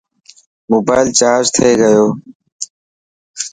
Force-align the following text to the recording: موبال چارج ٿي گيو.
موبال 0.69 1.05
چارج 1.19 1.45
ٿي 1.55 1.69
گيو. 1.79 2.05